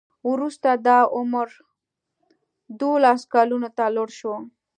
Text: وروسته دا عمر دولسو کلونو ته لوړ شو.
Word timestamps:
وروسته 0.31 0.69
دا 0.87 0.99
عمر 1.17 1.47
دولسو 2.81 3.25
کلونو 3.33 3.69
ته 3.77 3.85
لوړ 3.95 4.09
شو. 4.19 4.35